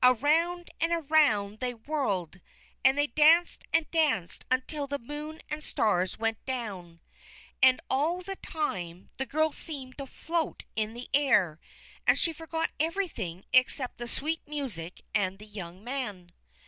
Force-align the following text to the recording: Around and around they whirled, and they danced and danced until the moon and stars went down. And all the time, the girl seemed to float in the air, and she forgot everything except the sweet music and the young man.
Around 0.00 0.70
and 0.80 0.92
around 0.92 1.58
they 1.58 1.74
whirled, 1.74 2.40
and 2.84 2.96
they 2.96 3.08
danced 3.08 3.64
and 3.72 3.90
danced 3.90 4.44
until 4.48 4.86
the 4.86 5.00
moon 5.00 5.42
and 5.48 5.64
stars 5.64 6.16
went 6.16 6.38
down. 6.44 7.00
And 7.60 7.80
all 7.90 8.20
the 8.20 8.36
time, 8.36 9.10
the 9.16 9.26
girl 9.26 9.50
seemed 9.50 9.98
to 9.98 10.06
float 10.06 10.62
in 10.76 10.94
the 10.94 11.08
air, 11.12 11.58
and 12.06 12.16
she 12.16 12.32
forgot 12.32 12.70
everything 12.78 13.44
except 13.52 13.98
the 13.98 14.06
sweet 14.06 14.46
music 14.46 15.02
and 15.16 15.40
the 15.40 15.46
young 15.46 15.82
man. 15.82 16.30